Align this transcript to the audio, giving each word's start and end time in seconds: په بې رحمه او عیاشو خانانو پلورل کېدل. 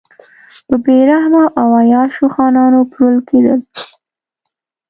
په 0.67 0.75
بې 0.83 0.97
رحمه 1.09 1.43
او 1.61 1.67
عیاشو 1.81 2.25
خانانو 2.35 2.79
پلورل 2.91 3.19
کېدل. 3.29 3.59